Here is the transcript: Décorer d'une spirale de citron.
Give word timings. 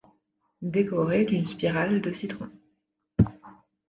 Décorer 0.63 1.25
d'une 1.25 1.45
spirale 1.45 2.01
de 2.01 2.11
citron. 2.11 2.49